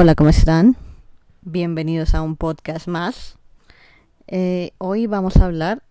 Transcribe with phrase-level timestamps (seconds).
[0.00, 0.76] Hola, ¿cómo están?
[1.42, 3.36] Bienvenidos a un podcast más.
[4.28, 5.82] Eh, hoy vamos a hablar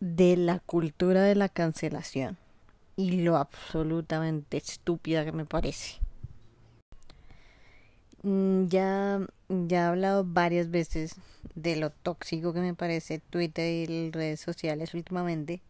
[0.00, 2.38] de la cultura de la cancelación
[2.96, 5.98] y lo absolutamente estúpida que me parece.
[8.22, 11.16] Mm, ya, ya he hablado varias veces
[11.54, 15.60] de lo tóxico que me parece Twitter y redes sociales últimamente.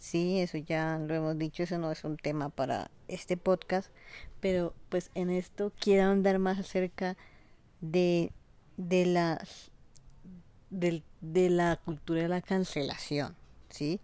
[0.00, 3.90] Sí, eso ya lo hemos dicho, eso no es un tema para este podcast,
[4.40, 7.18] pero pues en esto quiero andar más acerca
[7.82, 8.32] de,
[8.78, 9.70] de las
[10.70, 13.36] de, de la cultura de la cancelación,
[13.68, 14.00] ¿sí?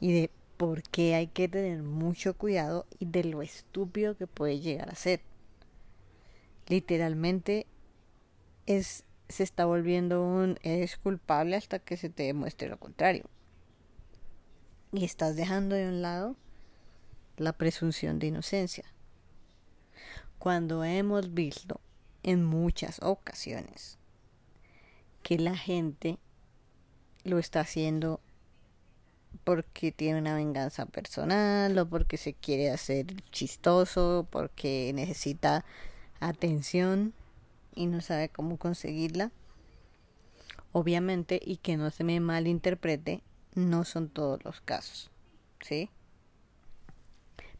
[0.00, 4.58] Y de por qué hay que tener mucho cuidado y de lo estúpido que puede
[4.58, 5.20] llegar a ser.
[6.66, 7.68] Literalmente
[8.66, 13.26] es se está volviendo un es culpable hasta que se te demuestre lo contrario
[14.92, 16.36] y estás dejando de un lado
[17.36, 18.84] la presunción de inocencia.
[20.38, 21.80] Cuando hemos visto
[22.22, 23.98] en muchas ocasiones
[25.22, 26.18] que la gente
[27.24, 28.20] lo está haciendo
[29.44, 35.64] porque tiene una venganza personal o porque se quiere hacer chistoso, porque necesita
[36.18, 37.14] atención
[37.74, 39.30] y no sabe cómo conseguirla.
[40.72, 43.22] Obviamente, y que no se me malinterprete,
[43.54, 45.10] no son todos los casos,
[45.60, 45.90] ¿sí?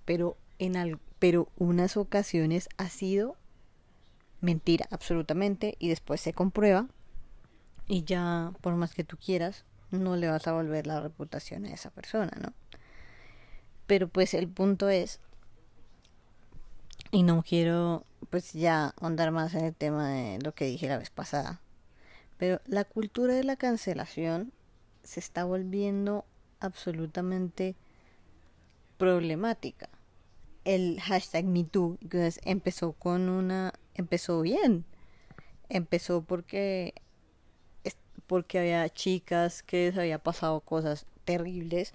[0.05, 3.37] Pero en al, pero unas ocasiones ha sido
[4.41, 6.89] mentira absolutamente y después se comprueba
[7.87, 11.73] y ya por más que tú quieras no le vas a volver la reputación a
[11.73, 12.53] esa persona, ¿no?
[13.87, 15.21] Pero pues el punto es
[17.11, 20.99] y no quiero pues ya ahondar más en el tema de lo que dije la
[20.99, 21.61] vez pasada.
[22.39, 24.53] Pero la cultura de la cancelación
[25.03, 26.25] se está volviendo
[26.61, 27.77] absolutamente
[28.99, 29.89] problemática.
[30.65, 31.99] El hashtag MeToo
[32.45, 33.73] empezó con una...
[33.95, 34.85] empezó bien.
[35.69, 36.95] Empezó porque
[38.27, 41.95] porque había chicas que les había pasado cosas terribles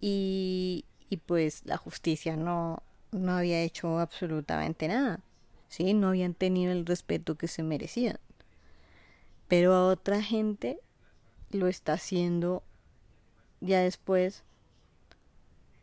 [0.00, 5.20] y, y pues la justicia no, no había hecho absolutamente nada.
[5.68, 5.94] ¿sí?
[5.94, 8.18] No habían tenido el respeto que se merecían.
[9.48, 10.80] Pero a otra gente
[11.50, 12.62] lo está haciendo
[13.60, 14.44] ya después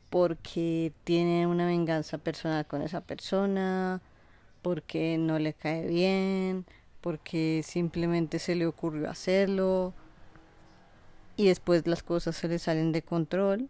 [0.10, 4.02] porque tiene una venganza personal con esa persona,
[4.62, 6.66] porque no le cae bien,
[7.02, 9.94] porque simplemente se le ocurrió hacerlo
[11.36, 13.70] y después las cosas se le salen de control.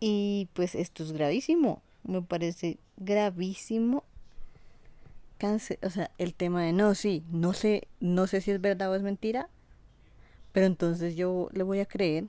[0.00, 4.04] Y pues esto es gravísimo, me parece gravísimo.
[5.82, 8.94] o sea, el tema de no, sí, no sé, no sé si es verdad o
[8.94, 9.48] es mentira,
[10.52, 12.26] pero entonces yo le voy a creer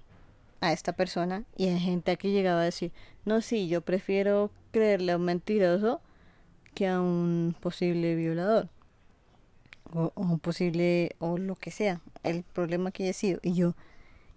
[0.61, 2.91] a esta persona y hay gente que llegaba a decir,
[3.25, 6.01] no, sí, yo prefiero creerle a un mentiroso
[6.73, 8.69] que a un posible violador
[9.93, 13.39] o, un posible o lo que sea, el problema que haya sido.
[13.43, 13.75] Y yo,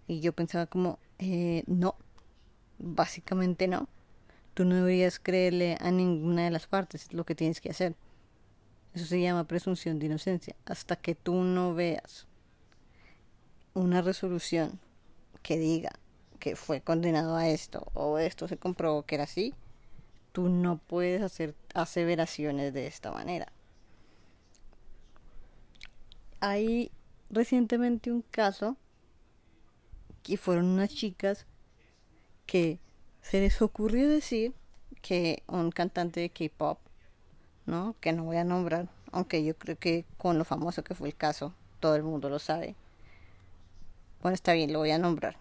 [0.07, 1.95] y yo pensaba como, eh, no,
[2.79, 3.89] básicamente no.
[4.55, 7.95] Tú no deberías creerle a ninguna de las partes, es lo que tienes que hacer.
[8.95, 10.57] Eso se llama presunción de inocencia.
[10.65, 12.27] Hasta que tú no veas
[13.77, 14.81] una resolución
[15.43, 15.91] que diga
[16.41, 19.55] que fue condenado a esto o esto se comprobó que era así,
[20.33, 23.53] tú no puedes hacer aseveraciones de esta manera.
[26.41, 26.91] Hay
[27.29, 28.77] recientemente un caso
[30.23, 31.47] que fueron unas chicas
[32.47, 32.79] que
[33.21, 34.55] se les ocurrió decir
[35.03, 36.79] que un cantante de K-pop,
[37.67, 37.95] ¿no?
[38.01, 41.15] Que no voy a nombrar, aunque yo creo que con lo famoso que fue el
[41.15, 42.75] caso, todo el mundo lo sabe
[44.22, 45.37] bueno, está bien, lo voy a nombrar.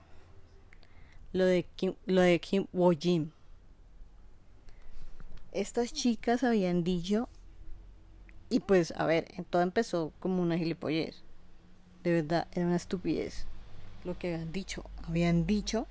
[1.34, 3.32] Lo de Kim, lo de Kim Woo-jin.
[5.52, 7.30] Estas chicas habían dicho
[8.50, 11.24] y pues, a ver, todo empezó como una gilipollez.
[12.04, 13.48] De verdad, era una estupidez
[14.04, 14.86] lo que habían dicho.
[15.08, 15.88] Habían dicho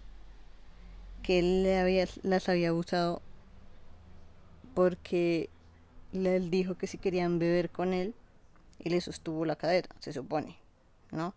[1.22, 3.20] que él le había, las había abusado
[4.74, 5.50] porque
[6.12, 8.14] él dijo que si querían beber con él
[8.78, 10.56] y le sostuvo la cadera, se supone,
[11.10, 11.34] ¿no?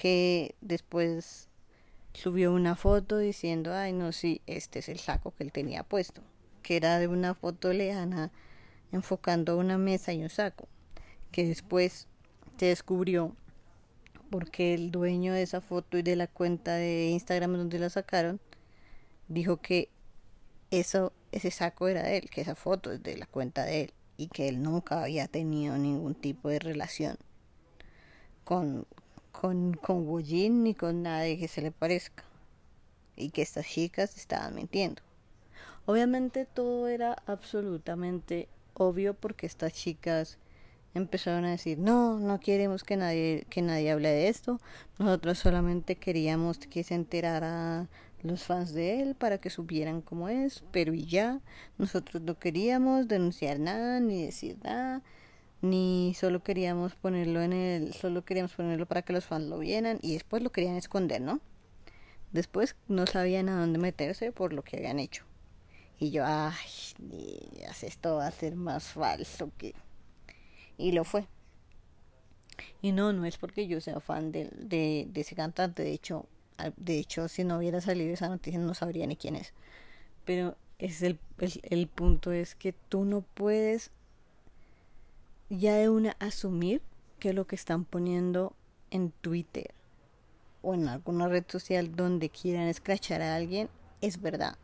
[0.00, 1.50] Que después
[2.14, 6.22] subió una foto diciendo, ay no, sí, este es el saco que él tenía puesto,
[6.62, 8.32] que era de una foto lejana
[8.92, 10.68] enfocando una mesa y un saco,
[11.32, 12.08] que después
[12.56, 13.36] se descubrió
[14.30, 18.40] porque el dueño de esa foto y de la cuenta de Instagram donde la sacaron
[19.28, 19.90] dijo que
[20.70, 23.92] eso ese saco era de él, que esa foto es de la cuenta de él
[24.16, 27.18] y que él nunca había tenido ningún tipo de relación
[28.44, 28.86] con,
[29.32, 30.06] con, con
[30.62, 32.24] ni con nadie que se le parezca.
[33.16, 35.02] Y que estas chicas estaban mintiendo.
[35.86, 40.38] Obviamente todo era absolutamente obvio porque estas chicas
[40.94, 44.60] empezaron a decir, no, no queremos que nadie, que nadie hable de esto,
[44.98, 47.88] nosotros solamente queríamos que se enterara
[48.22, 51.40] los fans de él para que supieran cómo es, pero y ya,
[51.78, 55.02] nosotros no queríamos denunciar nada ni decir nada,
[55.62, 59.98] ni solo queríamos ponerlo en el, solo queríamos ponerlo para que los fans lo vieran
[60.02, 61.40] y después lo querían esconder, ¿no?
[62.32, 65.24] Después no sabían a dónde meterse por lo que habían hecho.
[65.98, 66.66] Y yo, ay,
[67.82, 69.74] esto va a ser más falso que...
[70.78, 71.26] Y lo fue.
[72.80, 76.26] Y no, no es porque yo sea fan de, de, de ese cantante, de hecho,
[76.76, 79.52] de hecho, si no hubiera salido esa noticia no sabría ni quién es.
[80.24, 83.90] Pero es el, el, el punto es que tú no puedes
[85.50, 86.80] ya de una asumir
[87.18, 88.54] que lo que están poniendo
[88.90, 89.74] en Twitter
[90.62, 93.68] o en alguna red social donde quieran escrachar a alguien
[94.00, 94.56] es verdad.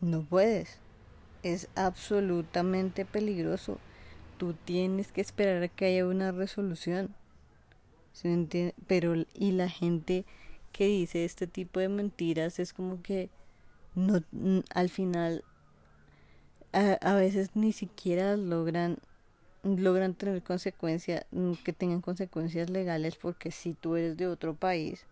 [0.00, 0.78] No puedes.
[1.42, 3.78] Es absolutamente peligroso.
[4.38, 7.14] Tú tienes que esperar a que haya una resolución.
[8.86, 10.24] Pero y la gente
[10.72, 13.30] que dice este tipo de mentiras es como que
[13.94, 14.22] no
[14.74, 15.44] al final
[16.72, 18.98] a, a veces ni siquiera logran
[19.62, 25.04] logran tener consecuencias mm, que tengan consecuencias legales porque si tú eres de otro país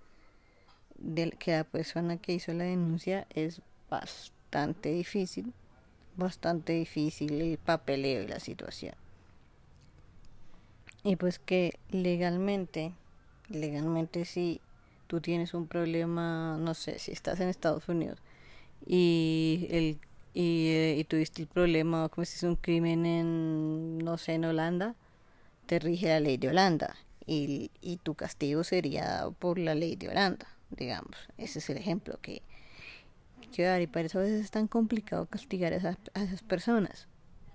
[0.98, 3.60] de que la persona que hizo la denuncia es
[3.90, 5.52] bastante difícil
[6.16, 8.94] bastante difícil el papeleo y la situación.
[11.04, 12.92] Y pues que legalmente
[13.48, 14.60] legalmente si
[15.06, 18.18] tú tienes un problema, no sé, si estás en Estados Unidos
[18.84, 19.98] y el
[20.38, 24.94] y, tuviste el problema, como si es un crimen en, no sé, en Holanda,
[25.64, 26.94] te rige la ley de Holanda
[27.24, 31.16] y, y tu castigo sería por la ley de Holanda, digamos.
[31.38, 32.42] Ese es el ejemplo que
[33.50, 36.42] quiero dar y para eso a veces es tan complicado castigar a esas, a esas
[36.42, 37.08] personas,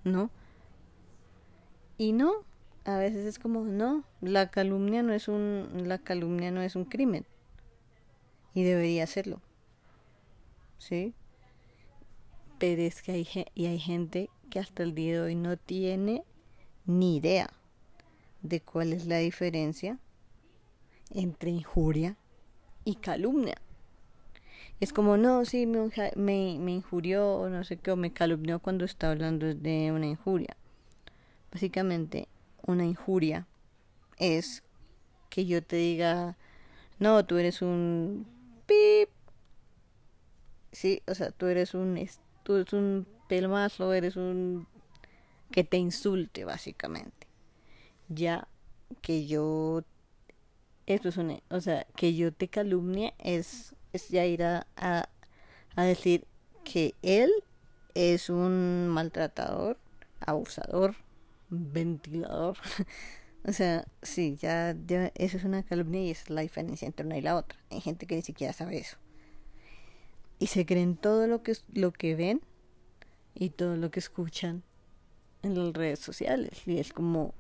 [0.04, 0.32] ¿no?
[2.00, 2.34] Y no,
[2.84, 6.86] a veces es como, no, la calumnia no es un, la calumnia no es un
[6.86, 7.28] crimen
[8.56, 9.40] y debería hacerlo.
[10.80, 11.14] ¿Sí?
[12.62, 16.24] Pero es que hay, y hay gente que hasta el día de hoy no tiene
[16.86, 17.50] ni idea
[18.44, 19.98] de cuál es la diferencia
[21.10, 22.18] entre injuria
[22.86, 23.56] y calumnia.
[24.80, 28.60] Es como, no, sí, me, me, me injurió o no sé qué, o me calumnió
[28.60, 30.56] cuando está hablando de una injuria.
[31.52, 32.28] Básicamente,
[32.62, 33.48] una injuria
[34.20, 34.62] es
[35.32, 36.38] que yo te diga,
[37.00, 38.28] no, tú eres un
[40.72, 41.98] Sí, o sea, tú eres un,
[42.44, 44.68] tú eres un pelmazo, eres un
[45.52, 47.28] que te insulte básicamente.
[48.10, 48.48] Ya
[49.02, 49.84] que yo
[50.86, 55.84] esto es un, o sea, que yo te calumnie es, es ya ir a, a,
[55.84, 56.26] decir
[56.64, 57.32] que él
[57.94, 59.78] es un maltratador,
[60.20, 60.96] abusador,
[61.50, 62.58] ventilador.
[63.44, 67.18] O sea, sí, ya, ya eso es una calumnia y es la diferencia entre una
[67.18, 67.58] y la otra.
[67.72, 68.98] Hay gente que ni siquiera sabe eso.
[70.42, 72.42] Y se creen todo lo que, lo que ven
[73.34, 74.64] y todo lo que escuchan
[75.44, 76.64] en las redes sociales.
[76.66, 77.34] Y es como...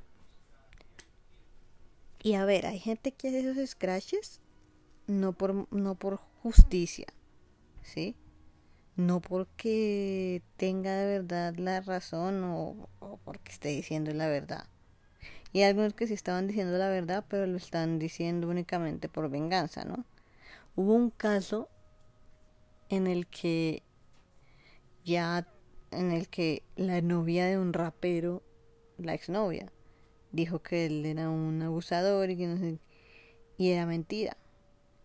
[2.23, 4.39] Y a ver, hay gente que hace esos scratches
[5.07, 7.07] no por, no por justicia,
[7.81, 8.15] ¿sí?
[8.95, 14.67] No porque tenga de verdad la razón o, o porque esté diciendo la verdad
[15.53, 19.83] y algunos que sí estaban diciendo la verdad, pero lo están diciendo únicamente por venganza,
[19.83, 20.05] ¿no?
[20.75, 21.67] Hubo un caso
[22.91, 23.83] en el que
[25.03, 25.47] ya
[25.91, 28.43] en el que la novia de un rapero,
[28.97, 29.71] la exnovia,
[30.31, 32.79] dijo que él era un abusador y que no sé,
[33.57, 34.37] y era mentira.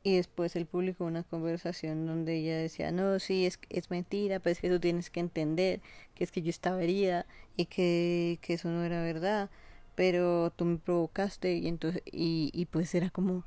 [0.04, 4.52] Y después él publicó una conversación donde ella decía, no, sí, es, es mentira, pero
[4.52, 5.80] es que tú tienes que entender
[6.14, 7.26] que es que yo estaba herida
[7.56, 9.50] y que, que eso no era verdad
[9.96, 13.44] pero tú me provocaste y entonces y, y pues era como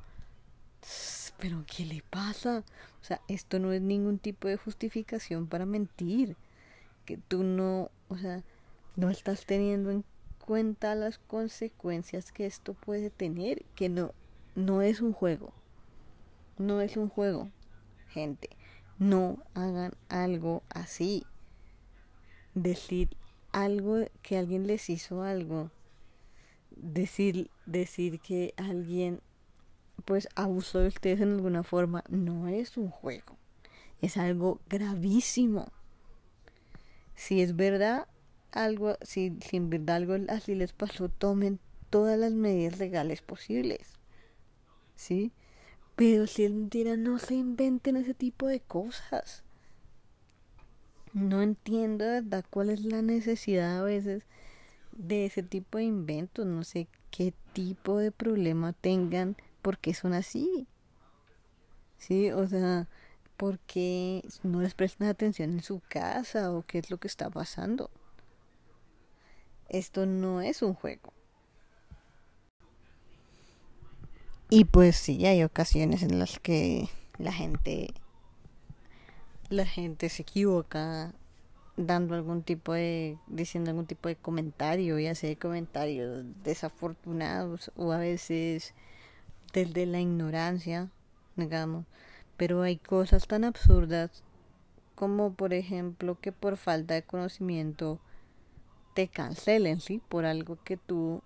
[1.37, 2.63] pero qué le pasa
[3.01, 6.35] o sea esto no es ningún tipo de justificación para mentir.
[7.05, 8.43] Que tú no o sea
[8.95, 10.03] no estás teniendo en
[10.45, 14.13] cuenta las consecuencias que esto puede tener que no
[14.55, 15.53] no es un juego.
[16.57, 17.49] No es un juego
[18.09, 18.49] gente.
[18.97, 21.25] No hagan algo así.
[22.53, 23.09] Decir
[23.51, 25.71] algo que alguien les hizo algo.
[26.71, 29.21] Decir, decir que alguien
[30.09, 33.37] pues abusó de ustedes en alguna forma no es un juego.
[34.01, 35.71] Es algo gravísimo.
[37.13, 38.07] Si es verdad
[38.51, 41.59] algo, si, si en verdad algo así les pasó, tomen
[41.91, 43.99] todas las medidas legales posibles.
[44.95, 45.31] ¿Sí?
[45.95, 49.43] Pero si es mentira, no se inventen ese tipo de cosas.
[51.13, 52.43] No entiendo, ¿verdad?
[52.49, 54.23] ¿Cuál es la necesidad a veces
[54.91, 60.67] de ese tipo de inventos, no sé qué tipo de problema tengan, porque son así.
[61.97, 62.87] Sí, o sea,
[63.37, 67.89] porque no les prestan atención en su casa o qué es lo que está pasando.
[69.69, 71.13] Esto no es un juego.
[74.49, 77.93] Y pues sí, hay ocasiones en las que la gente
[79.49, 81.13] la gente se equivoca
[81.75, 87.97] dando algún tipo de diciendo algún tipo de comentario y hace comentarios desafortunados o a
[87.97, 88.73] veces
[89.53, 90.89] desde la ignorancia
[91.35, 91.85] digamos.
[92.37, 94.23] Pero hay cosas tan absurdas
[94.95, 97.99] como por ejemplo que por falta de conocimiento
[98.93, 101.21] te cancelen sí por algo que tú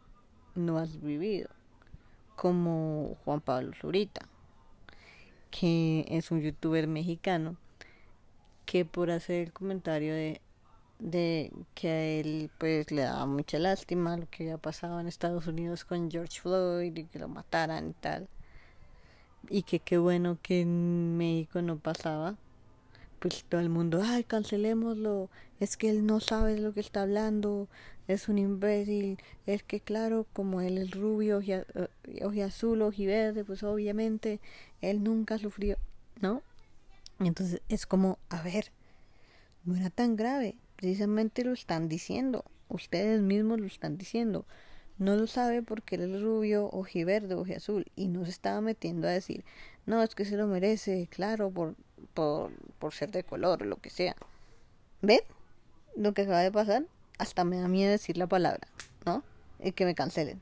[0.55, 1.49] no has vivido
[2.35, 4.27] como Juan Pablo Zurita
[5.49, 7.57] que es un youtuber mexicano
[8.65, 10.41] que por hacer el comentario de,
[11.03, 15.47] de que a él pues le daba mucha lástima lo que había pasado en Estados
[15.47, 18.27] Unidos con George Floyd y que lo mataran y tal.
[19.49, 22.35] Y que qué bueno que en México no pasaba.
[23.19, 25.29] Pues todo el mundo ay cancelémoslo.
[25.59, 27.67] Es que él no sabe de lo que está hablando.
[28.07, 29.17] Es un imbécil.
[29.45, 34.39] Es que claro como él es rubio oji azul verde pues obviamente
[34.81, 35.77] él nunca sufrió
[36.21, 36.41] no
[37.19, 38.71] entonces es como, a ver,
[39.65, 44.45] no era tan grave, precisamente lo están diciendo, ustedes mismos lo están diciendo.
[44.97, 49.11] No lo sabe porque él es rubio, ojiverde, azul y no se estaba metiendo a
[49.11, 49.45] decir,
[49.85, 51.75] no, es que se lo merece, claro, por,
[52.13, 54.17] por, por ser de color lo que sea.
[55.01, 55.21] ¿Ven?
[55.95, 56.83] Lo que acaba de pasar,
[57.17, 58.67] hasta me da miedo decir la palabra,
[59.05, 59.23] ¿no?
[59.61, 60.41] Y que me cancelen.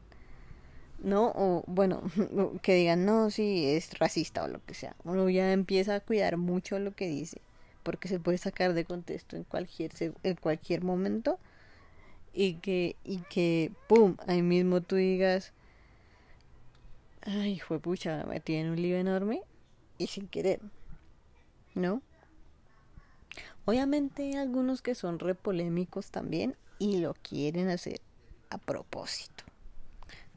[1.04, 1.34] ¿no?
[1.36, 2.02] O bueno,
[2.64, 4.96] que digan, no, sí, es racista o lo que sea.
[5.04, 7.42] Uno ya empieza a cuidar mucho lo que dice,
[7.84, 11.40] porque se puede sacar de contexto en cualquier, en cualquier momento
[12.34, 15.54] y que, y que, ¡pum!, ahí mismo tú digas,
[17.22, 19.42] ay, fue pucha, me en un lío enorme
[19.98, 20.60] y sin querer,
[21.76, 22.02] ¿no?
[23.66, 28.02] Obviamente hay algunos que son repolémicos también y lo quieren hacer
[28.50, 29.44] a propósito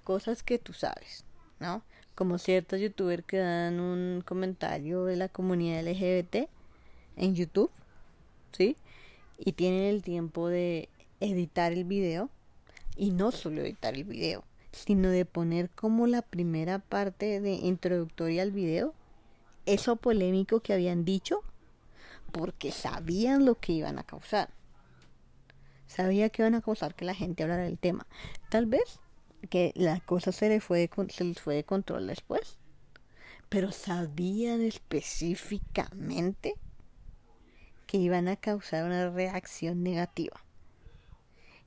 [0.05, 1.25] cosas que tú sabes,
[1.59, 1.83] ¿no?
[2.15, 6.49] Como ciertos youtubers que dan un comentario de la comunidad LGBT
[7.17, 7.71] en YouTube,
[8.53, 8.77] ¿sí?
[9.39, 10.89] Y tienen el tiempo de
[11.21, 12.31] editar el video
[12.97, 18.43] y no solo editar el video, sino de poner como la primera parte de introductoria
[18.43, 18.95] al video
[19.67, 21.43] eso polémico que habían dicho
[22.33, 24.51] porque sabían lo que iban a causar.
[25.87, 28.07] Sabía que iban a causar que la gente hablara del tema.
[28.51, 29.01] Tal vez
[29.49, 32.59] que la cosa se se les fue de control después.
[33.49, 36.55] Pero sabían específicamente
[37.99, 40.45] iban a causar una reacción negativa.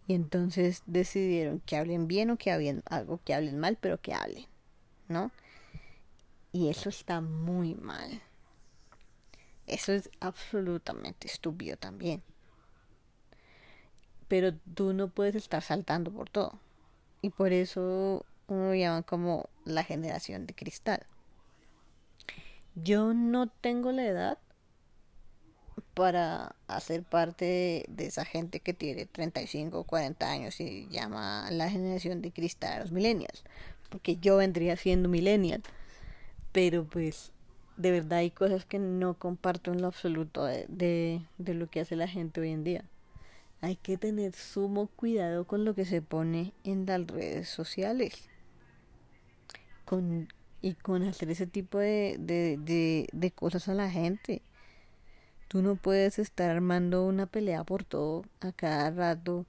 [0.08, 4.14] Y entonces decidieron que hablen bien o que hablen algo que hablen mal, pero que
[4.14, 4.46] hablen,
[5.10, 5.32] ¿no?
[6.54, 8.22] Y eso está muy mal.
[9.68, 12.24] Eso es absolutamente estúpido también.
[14.30, 16.58] Pero tú no puedes estar saltando por todo.
[17.22, 21.06] Y por eso uno llama como la generación de cristal.
[22.76, 24.38] Yo no tengo la edad
[25.94, 31.70] para hacer parte de, esa gente que tiene 35 o 40 años y llama la
[31.70, 33.44] generación de cristal a los millennials.
[33.90, 35.64] Porque yo vendría siendo millennial.
[36.52, 37.32] Pero pues
[37.78, 42.08] de verdad hay cosas que no comparto en lo absoluto de lo que hace la
[42.08, 42.84] gente hoy en día
[43.62, 48.30] hay que tener sumo cuidado con lo que se pone en las redes sociales.
[49.86, 50.28] Con,
[50.62, 54.42] y con hacer ese tipo de, de, de, cosas a la gente.
[55.48, 59.46] Tú no puedes estar armando una pelea por todo a cada rato.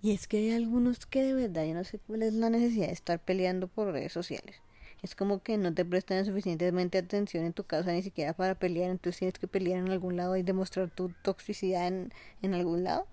[0.00, 2.86] Y es que hay algunos que de verdad yo no sé cuál es la necesidad
[2.86, 4.62] de estar peleando por redes sociales.
[5.02, 8.90] Es como que no te prestan suficientemente atención en tu casa ni siquiera para pelear,
[8.90, 13.06] entonces tienes que pelear en algún lado y demostrar tu toxicidad en, en algún lado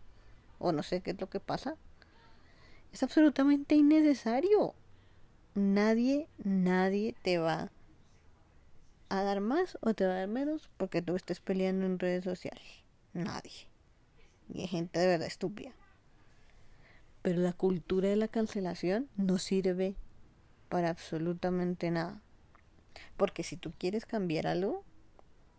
[0.59, 1.77] o no sé qué es lo que pasa.
[2.93, 4.75] Es absolutamente innecesario.
[5.55, 7.71] Nadie, nadie te va
[9.09, 12.23] a dar más o te va a dar menos porque tú estés peleando en redes
[12.23, 12.83] sociales.
[13.13, 13.67] Nadie.
[14.53, 15.71] Y hay gente de verdad estúpida.
[17.21, 19.95] Pero la cultura de la cancelación no sirve
[20.69, 22.21] para absolutamente nada.
[23.17, 24.83] Porque si tú quieres cambiar algo,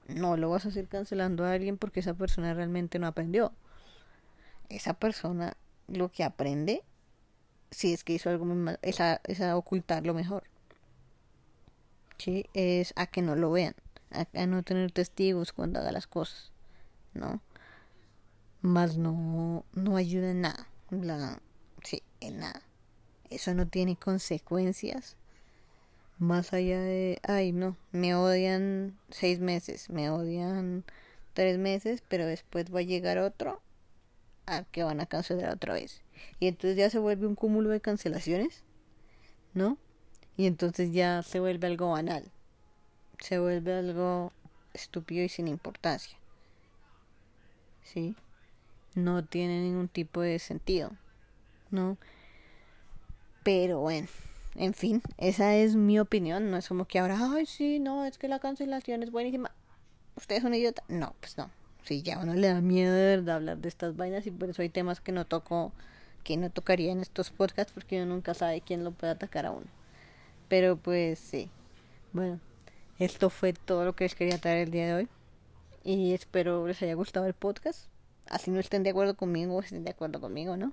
[0.09, 3.53] no lo vas a hacer cancelando a alguien porque esa persona realmente no aprendió
[4.71, 5.57] esa persona
[5.89, 6.83] lo que aprende,
[7.71, 10.45] si es que hizo algo muy es a, es a ocultarlo mejor.
[12.21, 12.47] ¿Sí?
[12.55, 13.75] Es a que no lo vean,
[14.11, 16.53] a, no tener testigos cuando haga las cosas,
[17.15, 17.41] ¿no?
[18.61, 20.67] Más no, no ayuda en nada.
[20.91, 21.41] La,
[21.83, 22.63] Sí, en nada.
[23.31, 25.17] Eso no tiene consecuencias
[26.21, 30.85] más allá de, ay, no, me odian seis meses, me odian
[31.33, 33.63] tres meses, pero después va a llegar otro
[34.47, 36.03] a que van a cancelar otra vez.
[36.39, 38.65] Y entonces ya se vuelve un cúmulo de cancelaciones,
[39.55, 39.79] ¿no?
[40.37, 42.25] Y entonces ya se vuelve algo banal,
[43.19, 44.33] se vuelve algo
[44.73, 46.17] estúpido y sin importancia.
[47.83, 48.17] ¿Sí?
[48.95, 50.93] No tiene ningún tipo de sentido,
[51.71, 51.97] ¿no?
[53.43, 54.09] Pero bueno,
[54.57, 56.51] en fin, esa es mi opinión.
[56.51, 59.51] No es como que ahora, ay, sí, no, es que la cancelación es buenísima.
[60.17, 60.83] ¿Usted es un idiota?
[60.89, 61.51] No, pues no.
[61.83, 64.63] Sí, ya uno le da miedo de verdad hablar de estas vainas y por eso
[64.63, 65.73] hay temas que no toco,
[66.25, 69.53] que no tocaría en estos podcasts porque uno nunca sabe quién lo puede atacar a
[69.53, 69.67] uno.
[70.51, 71.49] Pero pues sí.
[72.13, 72.41] Bueno,
[72.99, 75.09] esto fue todo lo que les quería traer el día de hoy.
[75.85, 77.87] Y espero les haya gustado el podcast.
[78.27, 80.73] Así no estén de acuerdo conmigo estén de acuerdo conmigo, ¿no?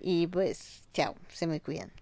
[0.00, 1.92] Y pues, chao, se me cuidan.